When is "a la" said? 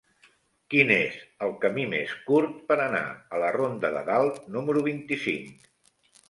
3.37-3.53